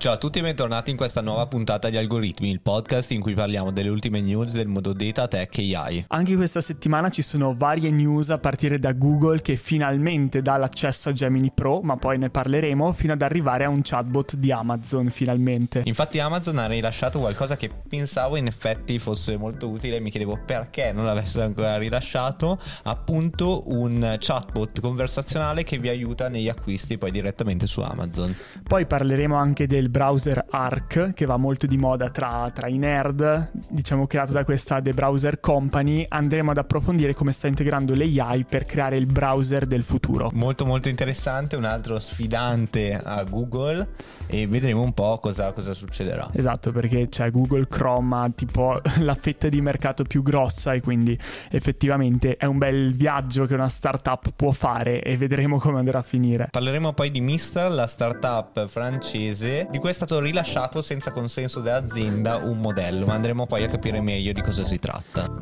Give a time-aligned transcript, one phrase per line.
[0.00, 3.34] Ciao a tutti e bentornati in questa nuova puntata di Algoritmi, il podcast in cui
[3.34, 6.04] parliamo delle ultime news del mondo data, tech e AI.
[6.06, 11.08] Anche questa settimana ci sono varie news a partire da Google che finalmente dà l'accesso
[11.08, 15.08] a Gemini Pro, ma poi ne parleremo, fino ad arrivare a un chatbot di Amazon
[15.08, 15.82] finalmente.
[15.86, 20.92] Infatti Amazon ha rilasciato qualcosa che pensavo in effetti fosse molto utile, mi chiedevo perché
[20.92, 27.66] non l'avessero ancora rilasciato, appunto un chatbot conversazionale che vi aiuta negli acquisti poi direttamente
[27.66, 28.32] su Amazon.
[28.62, 33.50] Poi parleremo anche del browser Arc che va molto di moda tra, tra, i nerd,
[33.68, 38.64] diciamo creato da questa The Browser Company, andremo ad approfondire come sta integrando l'AI per
[38.64, 40.30] creare il browser del futuro.
[40.32, 43.88] Molto molto interessante, un altro sfidante a Google
[44.26, 46.28] e vedremo un po' cosa, cosa succederà.
[46.32, 51.18] Esatto, perché c'è Google Chrome ha tipo la fetta di mercato più grossa e quindi
[51.50, 56.02] effettivamente è un bel viaggio che una startup può fare e vedremo come andrà a
[56.02, 56.48] finire.
[56.50, 61.60] Parleremo poi di Mistral, la startup francese di di cui è stato rilasciato senza consenso
[61.60, 65.32] dell'azienda un modello, ma andremo poi a capire meglio di cosa si tratta.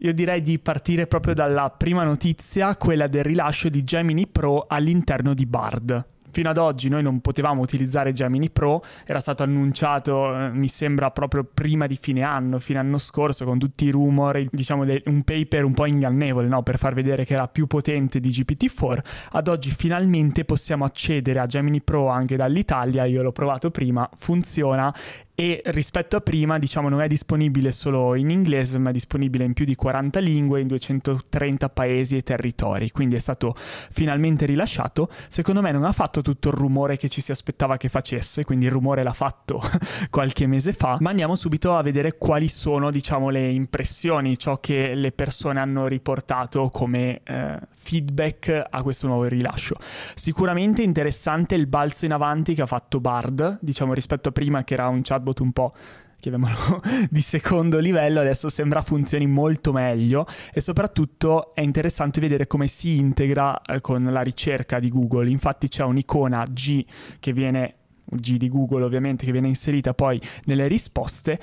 [0.00, 5.32] Io direi di partire proprio dalla prima notizia, quella del rilascio di Gemini Pro all'interno
[5.32, 6.17] di Bard.
[6.30, 11.10] Fino ad oggi noi non potevamo utilizzare Gemini Pro, era stato annunciato, eh, mi sembra,
[11.10, 15.22] proprio prima di fine anno, fine anno scorso, con tutti i rumor, diciamo de- un
[15.22, 16.62] paper un po' ingannevole, no?
[16.62, 18.98] per far vedere che era più potente di GPT-4.
[19.32, 24.92] Ad oggi finalmente possiamo accedere a Gemini Pro anche dall'Italia, io l'ho provato prima, funziona
[25.40, 29.52] e rispetto a prima diciamo non è disponibile solo in inglese ma è disponibile in
[29.52, 32.90] più di 40 lingue in 230 paesi e territori.
[32.90, 35.08] Quindi è stato finalmente rilasciato.
[35.28, 38.64] Secondo me non ha fatto tutto il rumore che ci si aspettava che facesse quindi
[38.64, 39.62] il rumore l'ha fatto
[40.10, 40.96] qualche mese fa.
[40.98, 45.86] Ma andiamo subito a vedere quali sono diciamo le impressioni ciò che le persone hanno
[45.86, 49.76] riportato come eh, feedback a questo nuovo rilascio.
[50.16, 54.74] Sicuramente interessante il balzo in avanti che ha fatto Bard diciamo rispetto a prima che
[54.74, 55.72] era un chat chatbot un po'
[56.20, 62.66] chiamiamolo di secondo livello, adesso sembra funzioni molto meglio e soprattutto è interessante vedere come
[62.66, 65.30] si integra eh, con la ricerca di Google.
[65.30, 66.84] Infatti c'è un'icona G
[67.20, 67.74] che viene
[68.10, 71.38] G di Google ovviamente che viene inserita poi nelle risposte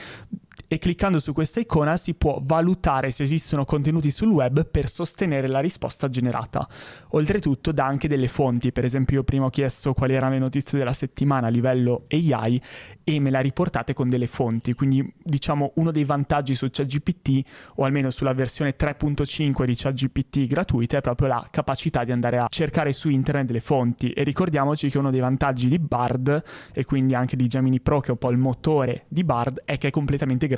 [0.68, 5.48] e cliccando su questa icona si può valutare se esistono contenuti sul web per sostenere
[5.48, 6.68] la risposta generata.
[7.10, 10.78] Oltretutto dà anche delle fonti, per esempio io prima ho chiesto quali erano le notizie
[10.78, 12.62] della settimana a livello AI
[13.04, 17.42] e me la riportate con delle fonti, quindi diciamo uno dei vantaggi su ChatGPT
[17.76, 22.48] o almeno sulla versione 3.5 di ChatGPT gratuita è proprio la capacità di andare a
[22.50, 26.44] cercare su internet delle fonti e ricordiamoci che uno dei vantaggi di Bard
[26.74, 29.78] e quindi anche di Gemini Pro che è un po' il motore di Bard è
[29.78, 30.55] che è completamente gratuito.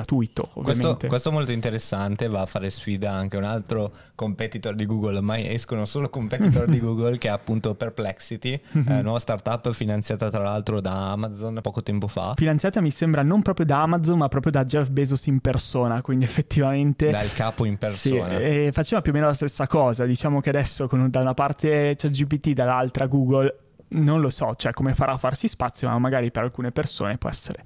[0.53, 5.18] Questo, questo, è molto interessante, va a fare sfida anche un altro competitor di Google,
[5.18, 8.91] ormai escono solo competitor di Google che è appunto Perplexity, mm-hmm.
[8.91, 13.41] eh, nuova startup finanziata tra l'altro da Amazon poco tempo fa finanziata mi sembra non
[13.41, 17.09] proprio da Amazon ma proprio da Jeff Bezos in persona, quindi effettivamente...
[17.09, 18.38] Dal capo in persona.
[18.38, 21.96] Sì, faceva più o meno la stessa cosa, diciamo che adesso con, da una parte
[21.97, 23.57] c'è GPT, dall'altra Google,
[23.90, 27.30] non lo so, cioè come farà a farsi spazio, ma magari per alcune persone può
[27.30, 27.63] essere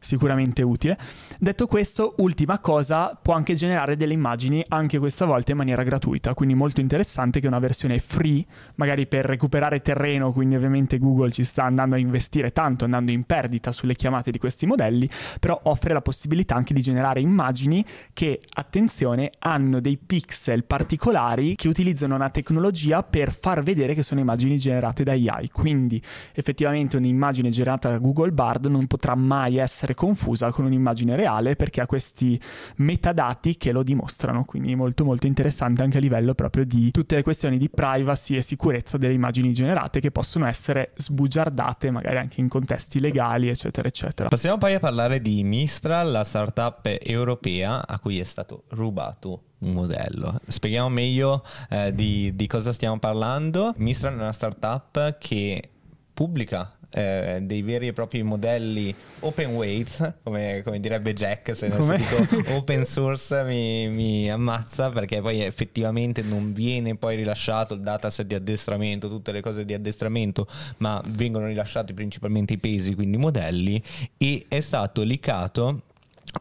[0.00, 0.98] sicuramente utile.
[1.38, 6.34] Detto questo, ultima cosa, può anche generare delle immagini anche questa volta in maniera gratuita,
[6.34, 8.44] quindi molto interessante che una versione free,
[8.76, 13.24] magari per recuperare terreno, quindi ovviamente Google ci sta andando a investire tanto, andando in
[13.24, 18.40] perdita sulle chiamate di questi modelli, però offre la possibilità anche di generare immagini che,
[18.54, 24.58] attenzione, hanno dei pixel particolari che utilizzano una tecnologia per far vedere che sono immagini
[24.58, 25.50] generate da AI.
[25.50, 26.00] Quindi
[26.32, 31.56] effettivamente un'immagine generata da Google Bard non potrà mai essere essere confusa con un'immagine reale
[31.56, 32.40] perché ha questi
[32.76, 37.22] metadati che lo dimostrano, quindi molto molto interessante anche a livello proprio di tutte le
[37.22, 42.48] questioni di privacy e sicurezza delle immagini generate che possono essere sbugiardate magari anche in
[42.48, 44.28] contesti legali eccetera eccetera.
[44.28, 49.72] Passiamo poi a parlare di Mistral, la startup europea a cui è stato rubato un
[49.72, 50.40] modello.
[50.46, 53.74] Spieghiamo meglio eh, di, di cosa stiamo parlando.
[53.76, 55.70] Mistral è una startup che
[56.14, 61.94] pubblica eh, dei veri e propri modelli open weight, come, come direbbe Jack, se non
[61.94, 68.26] dico open source mi, mi, ammazza perché poi effettivamente non viene poi rilasciato il dataset
[68.26, 70.46] di addestramento, tutte le cose di addestramento,
[70.78, 73.82] ma vengono rilasciati principalmente i pesi, quindi i modelli,
[74.16, 75.82] e è stato licato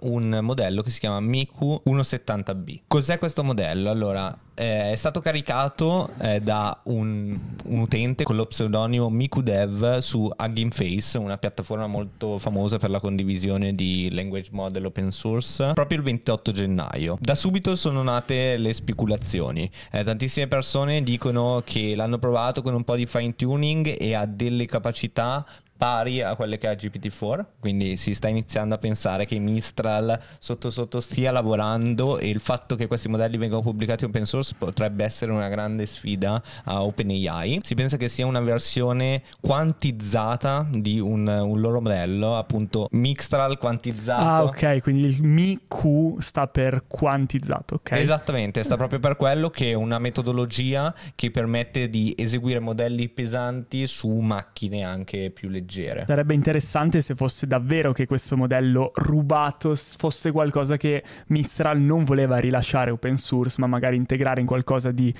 [0.02, 2.82] un modello che si chiama Miku 170B.
[2.88, 3.90] Cos'è questo modello?
[3.90, 10.30] Allora, eh, è stato caricato eh, da un, un, utente con lo pseudonimo MikuDev su
[10.38, 16.00] Hugging Face, una piattaforma molto famosa per la condivisione di language model open source, proprio
[16.00, 17.18] il 28 gennaio.
[17.22, 19.70] Da subito sono nate le speculazioni.
[19.92, 24.26] Eh, tantissime persone dicono che l'hanno provato con un po' di fine tuning e ha
[24.26, 25.46] delle capacità
[25.80, 30.70] pari a quelle che ha GPT-4, quindi si sta iniziando a pensare che Mistral sotto
[30.70, 35.32] sotto stia lavorando e il fatto che questi modelli vengano pubblicati open source potrebbe essere
[35.32, 37.62] una grande sfida a OpenAI.
[37.64, 44.22] Si pensa che sia una versione quantizzata di un, un loro modello, appunto Mistral quantizzato.
[44.22, 47.92] Ah, ok, quindi il MiQ sta per quantizzato, ok.
[47.94, 53.88] Esattamente, sta proprio per quello che è una metodologia che permette di eseguire modelli pesanti
[53.88, 56.06] su macchine anche più leggere leggere.
[56.06, 62.38] Sarebbe interessante se fosse davvero che questo modello rubato fosse qualcosa che Mistral non voleva
[62.38, 65.14] rilasciare open source, ma magari integrare in qualcosa di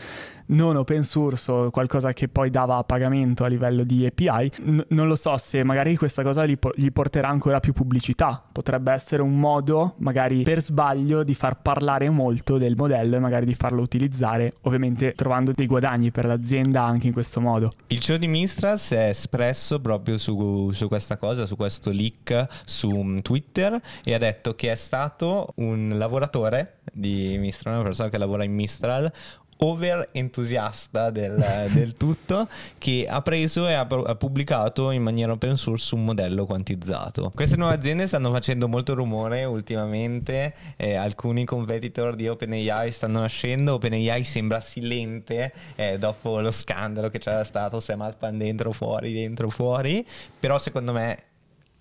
[0.50, 4.52] non open source o qualcosa che poi dava a pagamento a livello di API.
[4.64, 8.44] N- non lo so se magari questa cosa gli, po- gli porterà ancora più pubblicità.
[8.52, 13.46] Potrebbe essere un modo, magari per sbaglio, di far parlare molto del modello e magari
[13.46, 17.74] di farlo utilizzare, ovviamente trovando dei guadagni per l'azienda anche in questo modo.
[17.88, 22.48] Il CEO di Mistral si è espresso proprio su su, questa cosa, su questo leak
[22.66, 28.10] su mm, Twitter e ha detto che è stato un lavoratore di Mistral, una persona
[28.10, 29.12] che lavora in Mistral,
[29.62, 31.36] over entusiasta del,
[31.74, 32.48] del, tutto
[32.78, 37.32] che ha preso e ha, ha, pubblicato in maniera open source un modello quantizzato.
[37.34, 43.76] Queste nuove aziende stanno facendo molto rumore ultimamente, eh, alcuni competitor di OpenAI stanno nascendo,
[43.76, 49.50] OpenAI sembra silente eh, dopo lo scandalo che c'era stato, Sam Altman dentro, fuori, dentro,
[49.50, 50.06] fuori,
[50.40, 51.18] però secondo me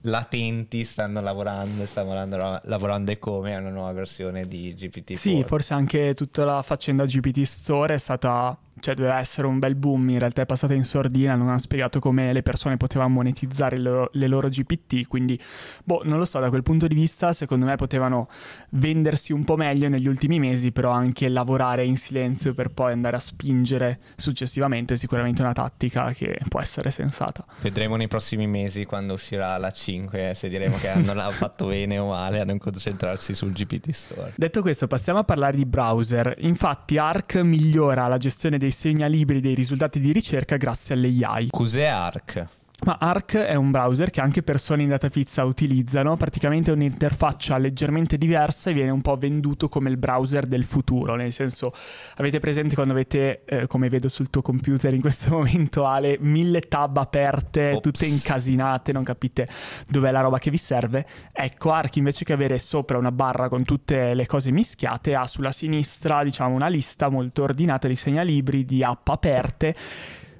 [0.02, 5.14] latenti stanno lavorando, stanno lavorando, lavorando e come a una nuova versione di GPT.
[5.14, 9.74] Sì, forse anche tutta la faccenda GPT Store è stata cioè doveva essere un bel
[9.74, 13.76] boom, in realtà è passata in sordina, non ha spiegato come le persone potevano monetizzare
[13.76, 15.40] le loro, le loro, GPT, quindi
[15.84, 18.28] boh, non lo so, da quel punto di vista secondo me potevano
[18.70, 23.16] vendersi un po' meglio negli ultimi mesi, però anche lavorare in silenzio per poi andare
[23.16, 27.44] a spingere successivamente sicuramente una tattica che può essere sensata.
[27.60, 32.08] Vedremo nei prossimi mesi quando uscirà la 5 se diremo che hanno fatto bene o
[32.08, 34.32] male a non concentrarsi sul GPT Store.
[34.36, 36.34] Detto questo, passiamo a parlare di browser.
[36.38, 41.48] Infatti Arc migliora la gestione dei dei segnalibri dei risultati di ricerca grazie alle AI.
[41.50, 42.57] Cos'è ARC?
[42.84, 47.58] Ma Arc è un browser che anche persone in data pizza utilizzano, praticamente è un'interfaccia
[47.58, 51.72] leggermente diversa e viene un po' venduto come il browser del futuro, nel senso
[52.16, 56.60] avete presente quando avete, eh, come vedo sul tuo computer in questo momento Ale, mille
[56.60, 57.82] tab aperte, Ops.
[57.82, 59.48] tutte incasinate, non capite
[59.88, 61.04] dov'è la roba che vi serve?
[61.32, 65.50] Ecco, Arc invece che avere sopra una barra con tutte le cose mischiate ha sulla
[65.50, 69.74] sinistra diciamo una lista molto ordinata di segnalibri, di app aperte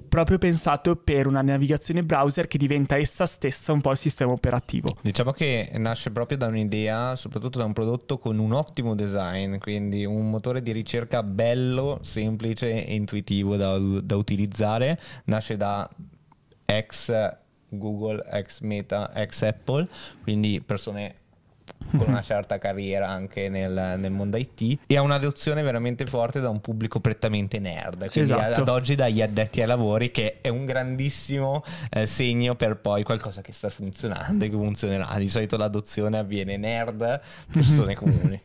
[0.09, 4.97] proprio pensato per una navigazione browser che diventa essa stessa un po' il sistema operativo.
[5.01, 10.03] Diciamo che nasce proprio da un'idea, soprattutto da un prodotto con un ottimo design, quindi
[10.03, 14.99] un motore di ricerca bello, semplice e intuitivo da, da utilizzare.
[15.25, 15.89] Nasce da
[16.65, 17.37] ex
[17.69, 19.87] Google, ex Meta, ex Apple,
[20.23, 21.15] quindi persone
[21.97, 26.49] con una certa carriera anche nel, nel, mondo IT e ha un'adozione veramente forte da
[26.49, 28.61] un pubblico prettamente nerd, quindi esatto.
[28.61, 33.41] ad oggi dagli addetti ai lavori che è un grandissimo eh, segno per poi qualcosa
[33.41, 35.17] che sta funzionando e che funzionerà.
[35.17, 37.21] Di solito l'adozione avviene nerd,
[37.51, 38.41] persone comuni.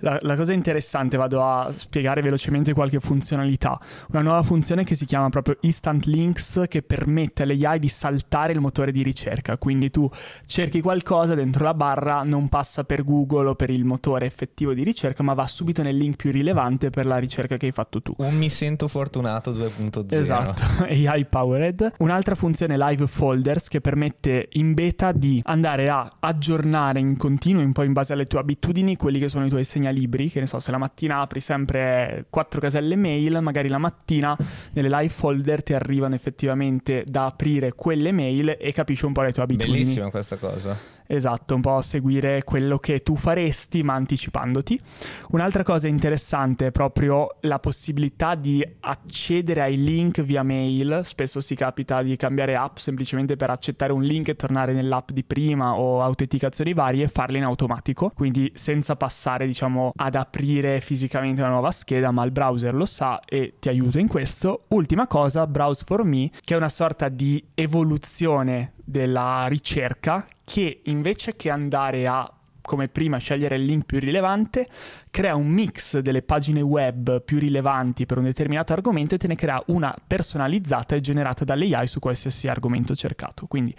[0.00, 3.78] La, la cosa interessante, vado a spiegare velocemente qualche funzionalità.
[4.10, 8.52] Una nuova funzione che si chiama proprio Instant Links che permette alle AI di saltare
[8.52, 10.08] il motore di ricerca, quindi tu
[10.46, 14.82] cerchi qualcosa dentro la barra, non passa per Google o per il motore effettivo di
[14.82, 18.14] ricerca, ma va subito nel link più rilevante per la ricerca che hai fatto tu.
[18.18, 20.06] Un mi sento fortunato 2.0.
[20.12, 21.92] Esatto, AI powered.
[21.98, 27.72] Un'altra funzione Live Folders che permette in beta di andare a aggiornare in continuo, un
[27.72, 30.58] po' in base alle tue abitudini, quelli che sono i tuoi segnalibri, che ne so,
[30.58, 34.36] se la mattina apri sempre quattro caselle mail, magari la mattina
[34.72, 39.32] nelle live folder ti arrivano effettivamente da aprire quelle mail e capisci un po' le
[39.32, 39.78] tue abitudini.
[39.78, 40.93] Bellissima questa cosa.
[41.06, 44.80] Esatto, un po' seguire quello che tu faresti ma anticipandoti.
[45.30, 51.02] Un'altra cosa interessante è proprio la possibilità di accedere ai link via mail.
[51.04, 55.24] Spesso si capita di cambiare app semplicemente per accettare un link e tornare nell'app di
[55.24, 61.42] prima o autenticazioni varie e farle in automatico, quindi senza passare diciamo ad aprire fisicamente
[61.42, 64.64] una nuova scheda, ma il browser lo sa e ti aiuta in questo.
[64.68, 71.36] Ultima cosa, Browse for Me, che è una sorta di evoluzione della ricerca che invece
[71.36, 72.30] che andare a
[72.64, 74.66] come prima scegliere il link più rilevante,
[75.10, 79.34] crea un mix delle pagine web più rilevanti per un determinato argomento e te ne
[79.34, 83.46] crea una personalizzata e generata dall'AI su qualsiasi argomento cercato.
[83.46, 83.74] Quindi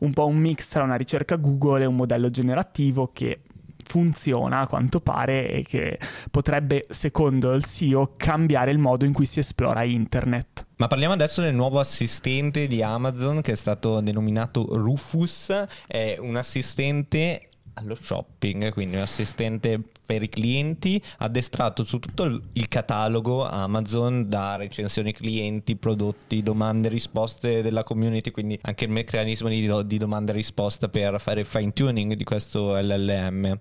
[0.00, 3.40] un po' un mix tra una ricerca Google e un modello generativo che
[3.86, 5.98] funziona a quanto pare e che
[6.30, 10.66] potrebbe, secondo il CEO, cambiare il modo in cui si esplora internet.
[10.76, 16.36] Ma parliamo adesso del nuovo assistente di Amazon che è stato denominato Rufus, è un
[16.36, 24.28] assistente allo shopping, quindi un assistente per i clienti addestrato su tutto il catalogo Amazon
[24.28, 29.98] da recensioni clienti, prodotti, domande e risposte della community, quindi anche il meccanismo di, di
[29.98, 33.58] domanda e risposta per fare fine tuning di questo LLM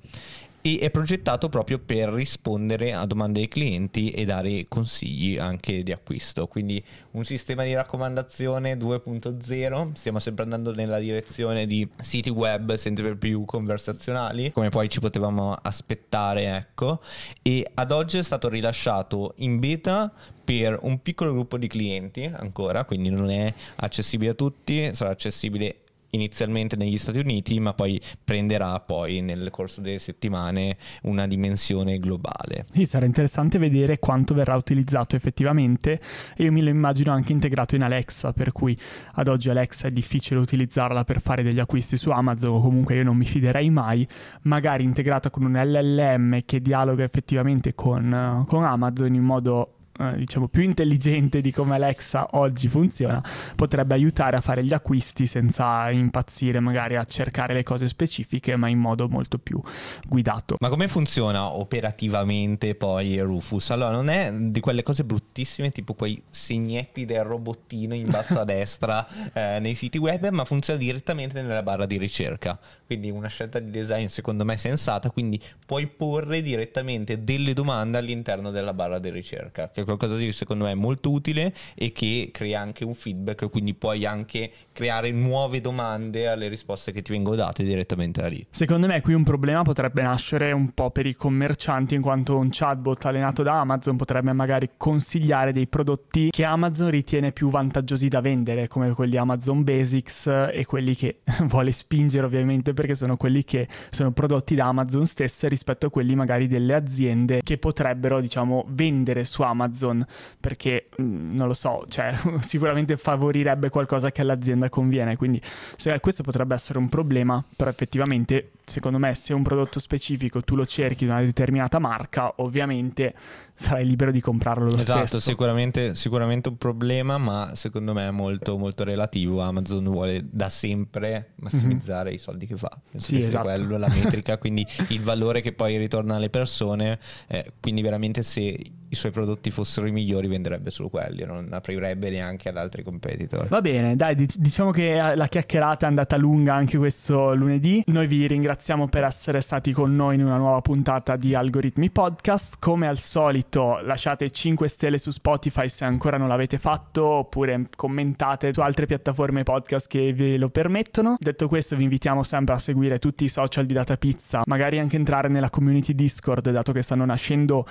[0.65, 5.91] e è progettato proprio per rispondere a domande dei clienti e dare consigli anche di
[5.91, 6.47] acquisto.
[6.47, 13.15] Quindi un sistema di raccomandazione 2.0, stiamo sempre andando nella direzione di siti web sempre
[13.15, 16.99] più conversazionali, come poi ci potevamo aspettare, ecco,
[17.43, 20.11] e ad oggi è stato rilasciato in beta
[20.43, 25.81] per un piccolo gruppo di clienti ancora, quindi non è accessibile a tutti, sarà accessibile
[26.15, 32.65] inizialmente negli Stati Uniti, ma poi prenderà poi nel corso delle settimane una dimensione globale.
[32.71, 35.99] Sì, sarà interessante vedere quanto verrà utilizzato effettivamente
[36.37, 38.77] io me lo immagino anche integrato in Alexa, per cui
[39.13, 43.03] ad oggi Alexa è difficile utilizzarla per fare degli acquisti su Amazon o comunque io
[43.03, 44.07] non mi fiderei mai,
[44.43, 50.49] magari integrata con un LLM che dialoga effettivamente con, con Amazon in modo eh, diciamo
[50.49, 53.23] più intelligente di come Alexa oggi funziona
[53.55, 58.67] potrebbe aiutare a fare gli acquisti senza impazzire magari a cercare le cose specifiche ma
[58.67, 59.61] in modo molto più
[60.05, 63.69] guidato ma come funziona operativamente poi Rufus?
[63.69, 68.43] allora non è di quelle cose bruttissime tipo quei segnetti del robottino in basso a
[68.43, 73.59] destra eh, nei siti web ma funziona direttamente nella barra di ricerca quindi una scelta
[73.59, 79.09] di design secondo me sensata quindi puoi porre direttamente delle domande all'interno della barra di
[79.09, 83.73] ricerca che qualcosa di secondo me molto utile e che crea anche un feedback, quindi
[83.73, 88.45] puoi anche creare nuove domande alle risposte che ti vengono date direttamente da lì.
[88.49, 92.49] Secondo me qui un problema potrebbe nascere un po' per i commercianti in quanto un
[92.51, 98.21] chatbot allenato da Amazon potrebbe magari consigliare dei prodotti che Amazon ritiene più vantaggiosi da
[98.21, 103.67] vendere come quelli Amazon Basics e quelli che vuole spingere ovviamente perché sono quelli che
[103.89, 109.23] sono prodotti da Amazon stesse rispetto a quelli magari delle aziende che potrebbero diciamo vendere
[109.23, 110.05] su Amazon Amazon
[110.39, 115.41] perché mm, non lo so, cioè sicuramente favorirebbe qualcosa che all'azienda conviene, quindi
[115.75, 120.55] se, questo potrebbe essere un problema, però effettivamente secondo me se un prodotto specifico tu
[120.55, 123.13] lo cerchi di una determinata marca, ovviamente
[123.55, 125.19] sarai libero di comprarlo lo esatto, stesso.
[125.19, 129.41] Sicuramente, sicuramente un problema, ma secondo me è molto, molto relativo.
[129.41, 132.17] Amazon vuole da sempre massimizzare mm-hmm.
[132.17, 132.77] i soldi che fa.
[132.91, 133.47] Penso sì, che esatto.
[133.47, 136.99] sia quello la metrica, quindi il valore che poi ritorna alle persone.
[137.27, 142.09] Eh, quindi veramente se i suoi prodotti fossero i migliori venderebbe solo quelli, non aprirebbe
[142.09, 143.47] neanche ad altri competitor.
[143.47, 147.83] Va bene, dai, diciamo che la chiacchierata è andata lunga anche questo lunedì.
[147.87, 152.55] Noi vi ringraziamo per essere stati con noi in una nuova puntata di Algoritmi Podcast.
[152.59, 157.67] Come al solito solito lasciate 5 stelle su Spotify se ancora non l'avete fatto oppure
[157.75, 161.15] commentate su altre piattaforme podcast che ve lo permettono.
[161.19, 164.97] Detto questo vi invitiamo sempre a seguire tutti i social di Data Pizza, magari anche
[164.97, 167.65] entrare nella community Discord dato che stanno nascendo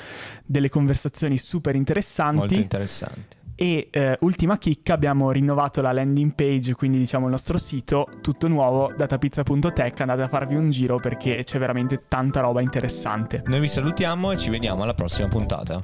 [0.44, 2.36] delle conversazioni super interessanti.
[2.36, 3.42] Molto interessanti.
[3.56, 8.48] E eh, ultima chicca, abbiamo rinnovato la landing page, quindi diciamo il nostro sito, tutto
[8.48, 13.42] nuovo, datapizza.tech, andate a farvi un giro perché c'è veramente tanta roba interessante.
[13.46, 15.82] Noi vi salutiamo e ci vediamo alla prossima puntata.